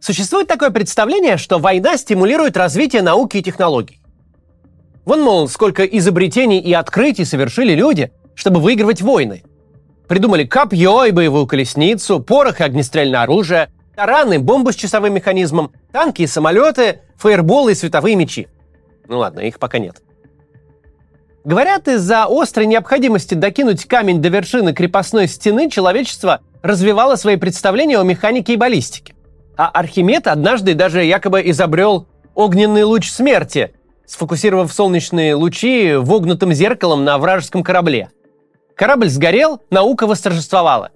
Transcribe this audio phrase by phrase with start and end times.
[0.00, 4.00] Существует такое представление, что война стимулирует развитие науки и технологий.
[5.04, 9.42] Вон, мол, сколько изобретений и открытий совершили люди, чтобы выигрывать войны.
[10.08, 16.22] Придумали копье и боевую колесницу, порох и огнестрельное оружие, тараны, бомбы с часовым механизмом, танки
[16.22, 18.48] и самолеты, фаерболы и световые мечи.
[19.08, 20.02] Ну ладно, их пока нет.
[21.44, 28.02] Говорят, из-за острой необходимости докинуть камень до вершины крепостной стены человечество развивало свои представления о
[28.02, 29.14] механике и баллистике.
[29.56, 33.74] А Архимед однажды даже якобы изобрел огненный луч смерти,
[34.06, 38.10] сфокусировав солнечные лучи вогнутым зеркалом на вражеском корабле.
[38.74, 40.90] Корабль сгорел, наука восторжествовала.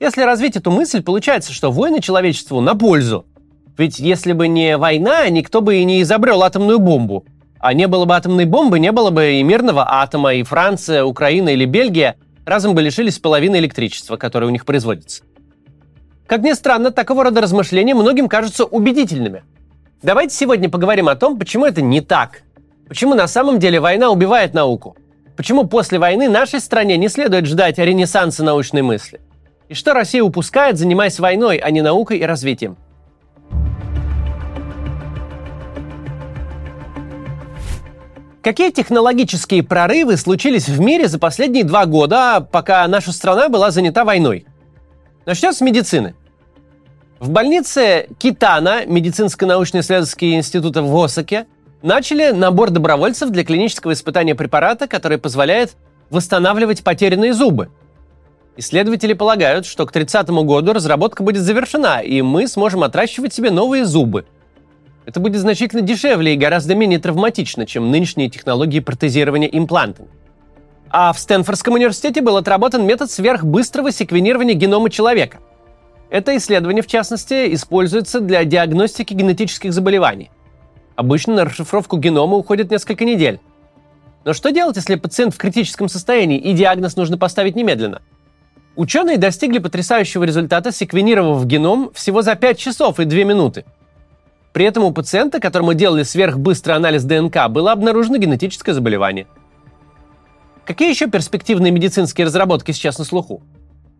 [0.00, 3.24] Если развить эту мысль, получается, что войны человечеству на пользу.
[3.76, 7.24] Ведь если бы не война, никто бы и не изобрел атомную бомбу–
[7.60, 11.50] а не было бы атомной бомбы, не было бы и мирного атома, и Франция, Украина
[11.50, 15.22] или Бельгия разом бы лишились половины электричества, которое у них производится.
[16.28, 19.44] Как ни странно, такого рода размышления многим кажутся убедительными.
[20.02, 22.42] Давайте сегодня поговорим о том, почему это не так.
[22.86, 24.94] Почему на самом деле война убивает науку.
[25.38, 29.22] Почему после войны нашей стране не следует ждать ренессанса научной мысли.
[29.70, 32.76] И что Россия упускает, занимаясь войной, а не наукой и развитием.
[38.42, 44.04] Какие технологические прорывы случились в мире за последние два года, пока наша страна была занята
[44.04, 44.44] войной?
[45.28, 46.14] Начнем с медицины.
[47.18, 51.46] В больнице Китана медицинско-научно-исследовательские институты в Осаке
[51.82, 55.76] начали набор добровольцев для клинического испытания препарата, который позволяет
[56.10, 57.70] восстанавливать потерянные зубы.
[58.56, 63.84] Исследователи полагают, что к 30 году разработка будет завершена, и мы сможем отращивать себе новые
[63.84, 64.24] зубы–
[65.08, 70.10] это будет значительно дешевле и гораздо менее травматично, чем нынешние технологии протезирования имплантами.
[70.90, 75.38] А в Стэнфордском университете был отработан метод сверхбыстрого секвенирования генома человека.
[76.10, 80.30] Это исследование, в частности, используется для диагностики генетических заболеваний.
[80.96, 83.40] Обычно на расшифровку генома уходит несколько недель.
[84.24, 88.02] Но что делать, если пациент в критическом состоянии и диагноз нужно поставить немедленно?
[88.74, 93.64] Ученые достигли потрясающего результата, секвенировав геном всего за 5 часов и 2 минуты–
[94.58, 99.28] при этом у пациента, которому делали сверхбыстрый анализ ДНК, было обнаружено генетическое заболевание.
[100.64, 103.42] Какие еще перспективные медицинские разработки сейчас на слуху?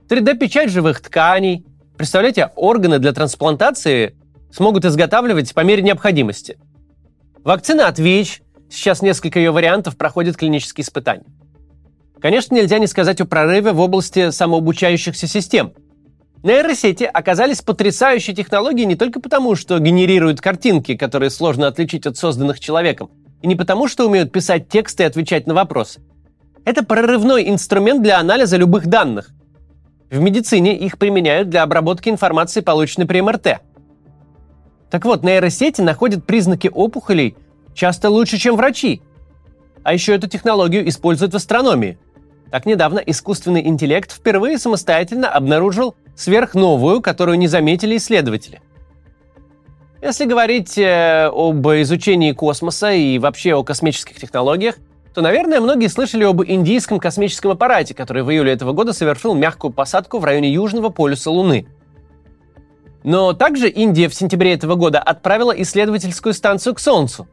[0.09, 1.65] 3D-печать живых тканей.
[1.99, 4.17] Представляете, органы для трансплантации
[4.51, 6.59] смогут изготавливать по мере необходимости.
[7.45, 8.41] Вакцина от ВИЧ.
[8.71, 11.27] Сейчас несколько ее вариантов проходят клинические испытания.
[12.21, 15.75] Конечно, нельзя не сказать о прорыве в области самообучающихся систем–
[16.43, 22.61] Нейросети оказались потрясающей технологией не только потому, что генерируют картинки, которые сложно отличить от созданных
[22.61, 23.11] человеком,
[23.43, 26.01] и не потому, что умеют писать тексты и отвечать на вопросы.
[26.65, 29.31] Это прорывной инструмент для анализа любых данных.
[30.11, 33.61] В медицине их применяют для обработки информации, полученной при МРТ.
[34.91, 37.37] Так вот, нейросети находят признаки опухолей
[37.75, 39.03] часто лучше, чем врачи.
[39.83, 41.99] А еще эту технологию используют в астрономии.
[42.51, 48.63] Так недавно искусственный интеллект впервые самостоятельно обнаружил сверхновую, которую не заметили исследователи.
[50.01, 54.77] Если говорить э, об изучении космоса и вообще о космических технологиях,
[55.19, 59.73] то, наверное, многие слышали об индийском космическом аппарате, который в июле этого года совершил мягкую
[59.73, 61.67] посадку в районе Южного полюса Луны.
[63.03, 67.27] Но также Индия в сентябре этого года отправила исследовательскую станцию к Солнцу.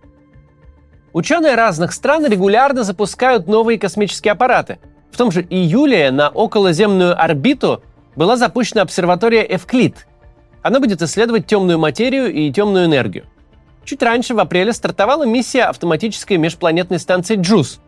[1.13, 4.79] Ученые разных стран регулярно запускают новые космические аппараты.
[5.11, 7.83] В том же июле на околоземную орбиту
[8.15, 10.07] была запущена обсерватория Эвклид.
[10.63, 13.25] Она будет исследовать темную материю и темную энергию.
[13.85, 17.79] Чуть раньше, в апреле, стартовала миссия автоматической межпланетной станции JUICE.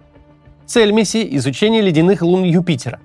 [0.68, 3.00] Цель миссии– изучение ледяных лун Юпитера.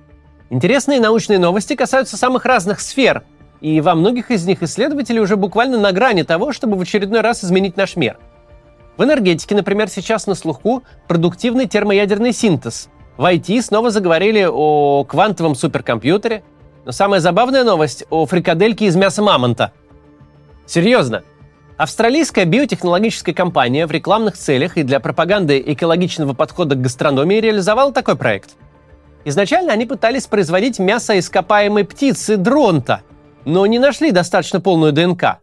[0.50, 3.22] Интересные научные новости касаются самых разных сфер,
[3.62, 7.42] и во многих из них исследователи уже буквально на грани того, чтобы в очередной раз
[7.42, 8.18] изменить наш мир.
[8.98, 12.90] В энергетике, например, сейчас на слуху продуктивный термоядерный синтез.
[13.16, 16.42] В IT снова заговорили о квантовом суперкомпьютере,
[16.84, 19.72] но самая забавная новость о фрикадельке из мяса мамонта.
[20.66, 21.22] Серьезно.
[21.82, 28.14] Австралийская биотехнологическая компания в рекламных целях и для пропаганды экологичного подхода к гастрономии реализовала такой
[28.14, 28.50] проект.
[29.24, 33.02] Изначально они пытались производить мясо ископаемой птицы дронта,
[33.44, 35.40] но не нашли достаточно полную ДНК.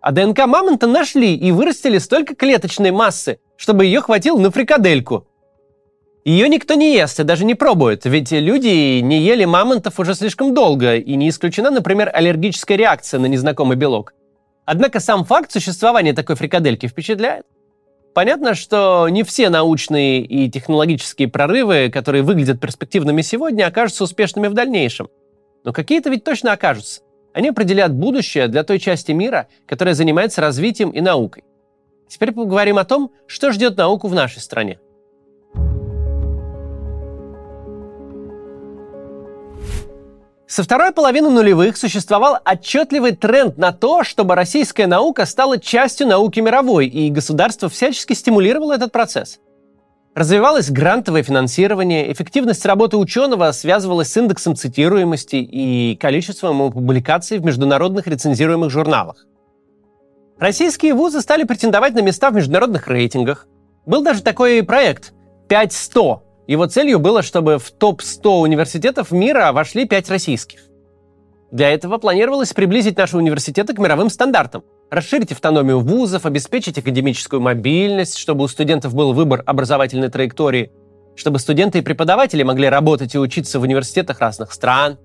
[0.00, 5.26] А ДНК мамонта нашли и вырастили столько клеточной массы, чтобы ее хватило на фрикадельку–
[6.24, 10.54] ее никто не ест и даже не пробует, ведь люди не ели мамонтов уже слишком
[10.54, 14.14] долго, и не исключена, например, аллергическая реакция на незнакомый белок.
[14.64, 17.46] Однако сам факт существования такой фрикадельки впечатляет.
[18.14, 24.54] Понятно, что не все научные и технологические прорывы, которые выглядят перспективными сегодня, окажутся успешными в
[24.54, 25.08] дальнейшем.
[25.64, 27.02] Но какие-то ведь точно окажутся.
[27.32, 31.42] Они определяют будущее для той части мира, которая занимается развитием и наукой.
[32.08, 34.78] Теперь поговорим о том, что ждет науку в нашей стране.
[40.54, 46.38] Со второй половины нулевых существовал отчетливый тренд на то, чтобы российская наука стала частью науки
[46.38, 49.40] мировой, и государство всячески стимулировало этот процесс.
[50.14, 58.06] Развивалось грантовое финансирование, эффективность работы ученого связывалась с индексом цитируемости и количеством публикаций в международных
[58.06, 59.26] рецензируемых журналах.
[60.38, 63.48] Российские вузы стали претендовать на места в международных рейтингах.
[63.86, 65.14] Был даже такой проект
[65.48, 70.60] 5-100, его целью было, чтобы в топ-100 университетов мира вошли 5 российских.
[71.50, 78.18] Для этого планировалось приблизить наши университеты к мировым стандартам, расширить автономию вузов, обеспечить академическую мобильность,
[78.18, 80.72] чтобы у студентов был выбор образовательной траектории,
[81.14, 84.98] чтобы студенты и преподаватели могли работать и учиться в университетах разных стран.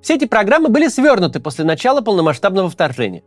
[0.00, 3.24] Все эти программы были свернуты после начала полномасштабного вторжения.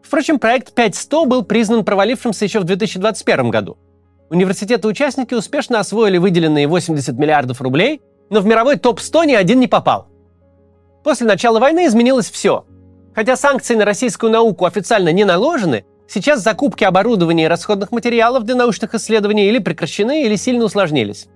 [0.00, 3.78] Впрочем, проект 5.100 был признан провалившимся еще в 2021 году.
[4.30, 8.00] Университеты-участники успешно освоили выделенные 80 миллиардов рублей,
[8.30, 10.08] но в мировой топ-100 ни один не попал.
[11.02, 12.64] После начала войны изменилось все.
[13.14, 18.56] Хотя санкции на российскую науку официально не наложены, сейчас закупки оборудования и расходных материалов для
[18.56, 21.28] научных исследований или прекращены, или сильно усложнились.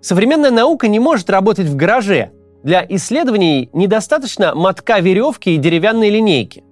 [0.00, 2.32] Современная наука не может работать в гараже.
[2.62, 6.64] Для исследований недостаточно мотка веревки и деревянной линейки.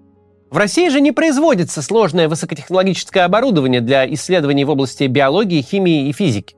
[0.51, 6.13] В России же не производится сложное высокотехнологическое оборудование для исследований в области биологии, химии и
[6.13, 6.55] физики.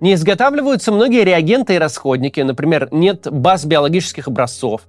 [0.00, 4.82] Не изготавливаются многие реагенты и расходники, например, нет баз биологических образцов.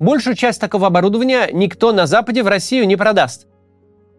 [0.00, 3.46] Большую часть такого оборудования никто на Западе в Россию не продаст.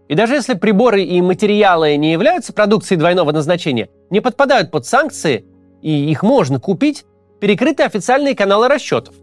[0.08, 5.46] И даже если приборы и материалы не являются продукцией двойного назначения, не подпадают под санкции,
[5.82, 7.06] и их можно купить,
[7.42, 9.16] перекрыты официальные каналы расчетов.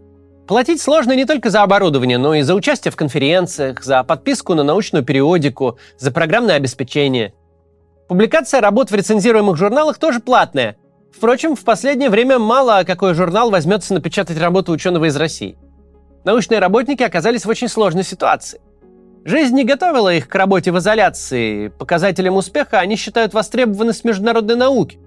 [0.47, 4.63] Платить сложно не только за оборудование, но и за участие в конференциях, за подписку на
[4.63, 7.33] научную периодику, за программное обеспечение.
[8.09, 10.75] Публикация работ в рецензируемых журналах тоже платная.
[11.15, 15.57] Впрочем, в последнее время мало какой журнал возьмется напечатать работу ученого из России.
[16.25, 18.59] Научные работники оказались в очень сложной ситуации.
[19.23, 21.69] Жизнь не готовила их к работе в изоляции.
[21.69, 24.99] Показателем успеха они считают востребованность международной науки.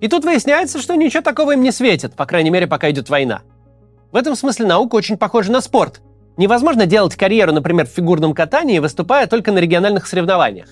[0.00, 3.42] И тут выясняется, что ничего такого им не светит, по крайней мере, пока идет война.
[4.10, 6.00] В этом смысле наука очень похожа на спорт.
[6.36, 10.68] Невозможно делать карьеру, например, в фигурном катании, выступая только на региональных соревнованиях.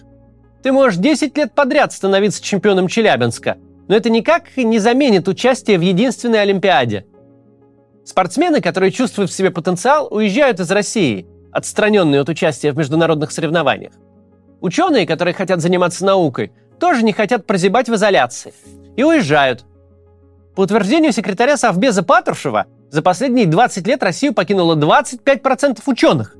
[0.62, 5.82] Ты можешь 10 лет подряд становиться чемпионом Челябинска, но это никак не заменит участие в
[5.82, 7.06] единственной Олимпиаде.
[8.04, 13.92] Спортсмены, которые чувствуют в себе потенциал, уезжают из России, отстраненные от участия в международных соревнованиях.
[14.60, 18.54] Ученые, которые хотят заниматься наукой, тоже не хотят прозябать в изоляции
[18.96, 19.64] и уезжают.
[20.54, 26.36] По утверждению секретаря Совбеза Патрушева, за последние 20 лет Россию покинуло 25% ученых.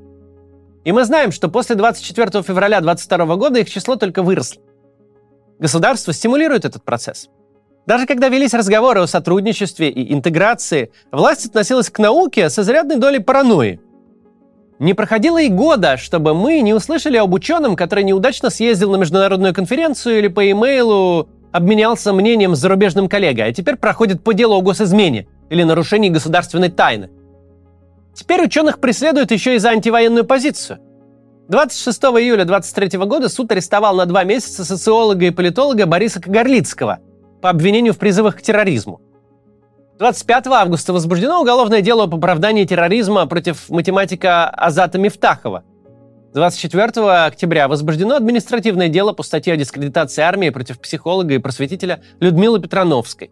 [0.85, 4.63] И мы знаем, что после 24 февраля 2022 года их число только выросло.
[5.59, 7.29] Государство стимулирует этот процесс.
[7.87, 13.21] Даже когда велись разговоры о сотрудничестве и интеграции, власть относилась к науке с изрядной долей
[13.21, 13.81] паранойи.
[14.79, 19.55] Не проходило и года, чтобы мы не услышали об ученом, который неудачно съездил на международную
[19.55, 24.61] конференцию или по имейлу обменялся мнением с зарубежным коллегой, а теперь проходит по делу о
[24.61, 27.11] госизмене или нарушении государственной тайны.
[28.15, 30.79] Теперь ученых преследуют еще и за антивоенную позицию.
[31.49, 36.99] 26 июля 23 года суд арестовал на два месяца социолога и политолога Бориса Кагарлицкого
[37.41, 39.01] по обвинению в призывах к терроризму.
[39.99, 45.63] 25 августа возбуждено уголовное дело об оправдании терроризма против математика Азата Мифтахова.
[46.35, 52.61] 24 октября возбуждено административное дело по статье о дискредитации армии против психолога и просветителя Людмилы
[52.61, 53.31] Петрановской.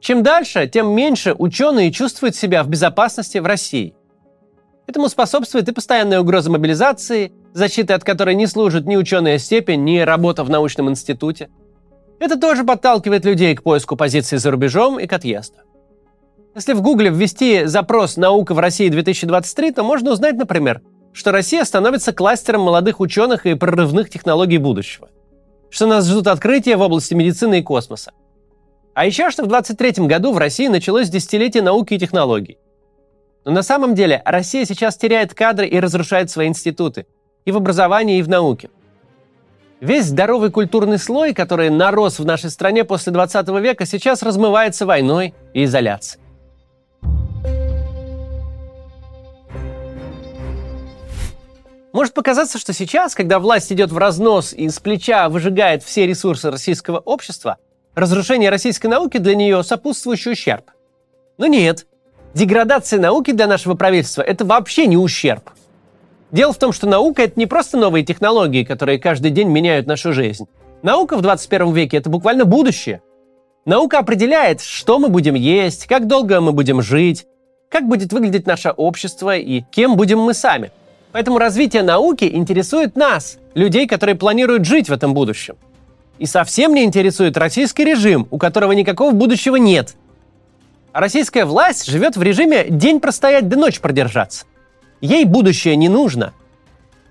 [0.00, 3.94] Чем дальше, тем меньше ученые чувствуют себя в безопасности в России.
[4.86, 9.98] Этому способствует и постоянная угроза мобилизации, защиты от которой не служит ни ученая степень, ни
[9.98, 11.50] работа в научном институте.
[12.20, 15.58] Это тоже подталкивает людей к поиску позиций за рубежом и к отъезду.
[16.54, 20.80] Если в Гугле ввести запрос «Наука в России 2023», то можно узнать, например,
[21.12, 25.08] что Россия становится кластером молодых ученых и прорывных технологий будущего,
[25.70, 28.12] что нас ждут открытия в области медицины и космоса,
[28.98, 32.58] а еще что в 23 году в России началось десятилетие науки и технологий.
[33.44, 37.06] Но на самом деле Россия сейчас теряет кадры и разрушает свои институты.
[37.44, 38.70] И в образовании, и в науке.
[39.80, 45.32] Весь здоровый культурный слой, который нарос в нашей стране после 20 века, сейчас размывается войной
[45.54, 46.20] и изоляцией.
[51.92, 56.50] Может показаться, что сейчас, когда власть идет в разнос и с плеча выжигает все ресурсы
[56.50, 57.58] российского общества,
[57.98, 60.70] разрушение российской науки для нее сопутствующий ущерб.
[61.36, 61.86] Но нет.
[62.34, 65.50] Деградация науки для нашего правительства– это вообще не ущерб.
[66.30, 70.12] Дело в том, что наука– это не просто новые технологии, которые каждый день меняют нашу
[70.12, 70.46] жизнь.
[70.82, 73.02] Наука в 21 веке– это буквально будущее.
[73.64, 77.26] Наука определяет, что мы будем есть, как долго мы будем жить,
[77.68, 80.70] как будет выглядеть наше общество и кем будем мы сами.
[81.12, 85.56] Поэтому развитие науки интересует нас, людей, которые планируют жить в этом будущем.
[86.18, 89.94] И совсем не интересует российский режим, у которого никакого будущего нет.
[90.92, 94.46] А российская власть живет в режиме день простоять да ночь продержаться.
[95.00, 96.32] Ей будущее не нужно.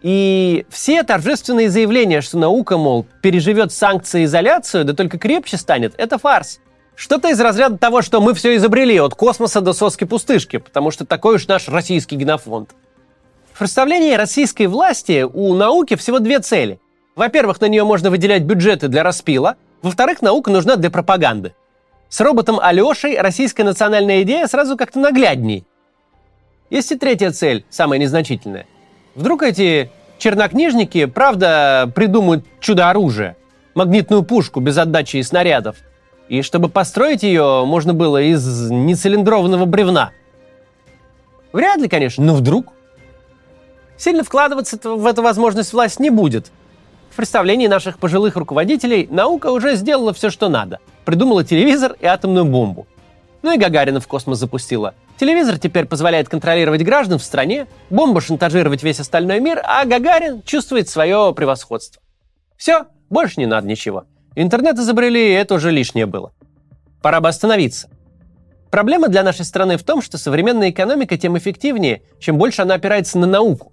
[0.02, 5.94] И все торжественные заявления, что наука, мол, переживет санкции и изоляцию, да только крепче станет,
[5.98, 6.60] это фарс.
[6.96, 11.36] Что-то из разряда того, что мы все изобрели от космоса до соски-пустышки, потому что такой
[11.36, 12.72] уж наш российский генофонд.
[13.54, 16.80] В представлении российской власти у науки всего две цели.
[17.17, 19.55] Во-первых, на нее можно выделять бюджеты для распила.
[19.81, 21.55] Во-вторых, наука нужна для пропаганды.
[22.09, 25.65] С роботом Алешей российская национальная идея сразу как-то наглядней.
[26.69, 28.67] Есть и третья цель, самая незначительная.
[29.15, 33.36] Вдруг эти чернокнижники, правда, придумают чудо-оружие,
[33.74, 35.77] магнитную пушку без отдачи и снарядов,
[36.29, 40.12] и чтобы построить ее можно было из нецилиндрованного бревна.
[41.51, 42.74] Вряд ли, конечно, но вдруг.
[43.97, 46.51] Сильно вкладываться в эту возможность власть не будет.
[47.17, 50.77] Представлении наших пожилых руководителей наука уже сделала все, что надо.
[51.03, 52.86] Придумала телевизор и атомную бомбу.
[53.41, 54.93] Ну и Гагарина в космос запустила.
[55.19, 60.89] Телевизор теперь позволяет контролировать граждан в стране, бомба шантажировать весь остальной мир, а Гагарин чувствует
[60.89, 62.03] свое превосходство.
[62.55, 64.05] Все, больше не надо ничего.
[64.36, 66.33] Интернет изобрели, и это уже лишнее было.
[67.01, 67.89] Пора бы остановиться.
[68.69, 73.17] Проблема для нашей страны в том, что современная экономика тем эффективнее, чем больше она опирается
[73.17, 73.71] на науку.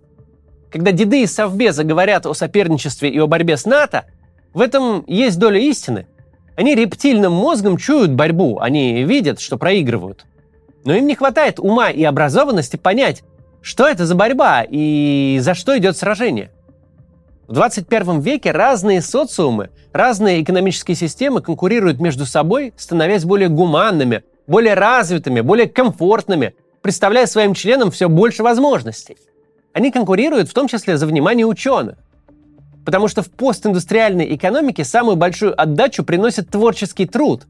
[0.75, 4.07] Когда деды из Совбеза говорят о соперничестве и о борьбе с НАТО,
[4.53, 6.09] в этом есть доля истины.
[6.57, 10.27] Они рептильным мозгом чуют борьбу, они видят, что проигрывают.
[10.85, 13.23] Но им не хватает ума и образованности понять,
[13.63, 16.51] что это за борьба и за что идет сражение.
[17.47, 24.75] В 21 веке разные социумы, разные экономические системы конкурируют между собой, становясь более гуманными, более
[24.75, 29.17] развитыми, более комфортными, представляя своим членам все больше возможностей.
[29.75, 31.99] Они конкурируют в том числе за внимание ученых.
[32.87, 37.47] Потому что в постиндустриальной экономике самую большую отдачу приносит творческий труд.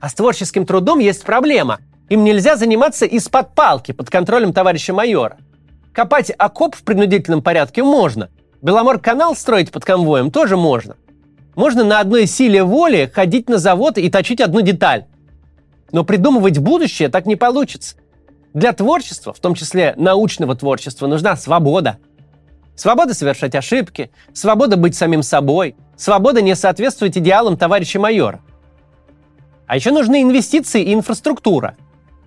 [0.00, 1.80] А с творческим трудом есть проблема.
[2.08, 5.36] Им нельзя заниматься из-под палки под контролем товарища майора.
[5.92, 8.30] Копать окоп в принудительном порядке можно–
[8.64, 10.96] Беломор-канал строить под конвоем тоже можно.
[11.54, 15.04] Можно на одной силе воли ходить на завод и точить одну деталь.
[15.92, 17.96] Но придумывать будущее так не получится.
[18.54, 21.98] Для творчества, в том числе научного творчества, нужна свобода.
[22.76, 28.40] Свобода совершать ошибки, свобода быть самим собой, свобода не соответствовать идеалам товарища майора.
[29.66, 31.76] А еще нужны инвестиции и инфраструктура.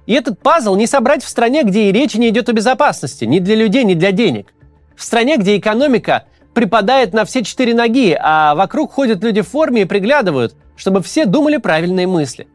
[0.05, 3.39] И этот пазл не собрать в стране, где и речи не идет о безопасности, ни
[3.39, 4.53] для людей, ни для денег.
[4.97, 9.83] В стране, где экономика припадает на все четыре ноги, а вокруг ходят люди в форме
[9.83, 12.47] и приглядывают, чтобы все думали правильные мысли.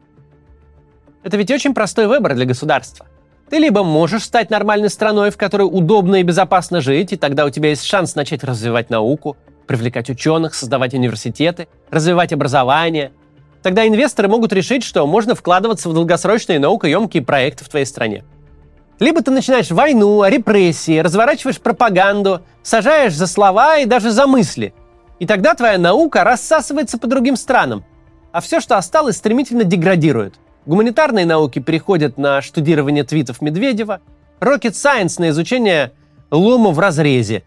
[1.23, 3.07] Это ведь очень простой выбор для государства.
[3.53, 7.51] Ты либо можешь стать нормальной страной, в которой удобно и безопасно жить, и тогда у
[7.51, 13.11] тебя есть шанс начать развивать науку, привлекать ученых, создавать университеты, развивать образование.
[13.61, 18.23] Тогда инвесторы могут решить, что можно вкладываться в долгосрочные наукоемкие проекты в твоей стране.
[18.99, 24.73] Либо ты начинаешь войну, репрессии, разворачиваешь пропаганду, сажаешь за слова и даже за мысли.
[25.19, 27.85] И тогда твоя наука рассасывается по другим странам.
[28.31, 30.39] А все, что осталось, стремительно деградирует.
[30.65, 33.99] Гуманитарные науки переходят на штудирование твитов Медведева,
[34.39, 35.91] Rocket Science на изучение
[36.31, 37.43] лома в разрезе.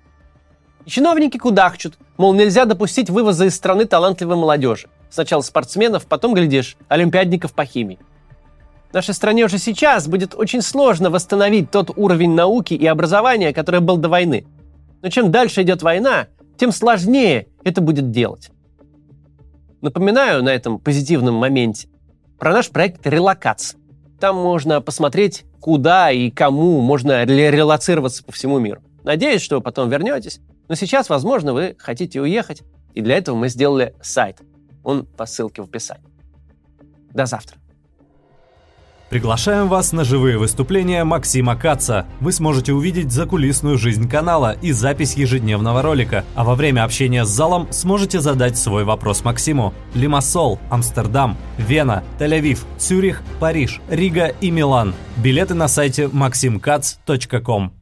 [0.85, 4.89] И чиновники кудахчут, мол, нельзя допустить вывоза из страны талантливой молодежи.
[5.09, 7.99] Сначала спортсменов, потом, глядишь, олимпиадников по химии.
[8.93, 13.97] Нашей стране уже сейчас будет очень сложно восстановить тот уровень науки и образования, который был
[13.97, 14.47] до войны.
[15.03, 18.51] Но чем дальше идет война, тем сложнее это будет делать.
[19.81, 21.89] Напоминаю на этом позитивном моменте
[22.39, 23.81] про наш проект «Релокация».
[24.21, 28.83] Там можно посмотреть, куда и кому можно релацироваться по всему миру.
[29.05, 30.41] Надеюсь, что вы потом вернетесь.
[30.69, 32.63] Но сейчас, возможно, вы хотите уехать,
[32.95, 34.41] и для этого мы сделали сайт.
[34.83, 36.09] Он по ссылке в описании.
[37.13, 37.59] До завтра.
[39.09, 42.07] Приглашаем вас на живые выступления Максима Каца.
[42.21, 47.29] Вы сможете увидеть закулисную жизнь канала и запись ежедневного ролика, а во время общения с
[47.29, 49.73] залом сможете задать свой вопрос Максиму.
[49.95, 54.93] Лимассол, Амстердам, Вена, Тель-Авив, Цюрих, Париж, Рига и Милан.
[55.17, 57.76] Билеты на сайте maximkatz.com.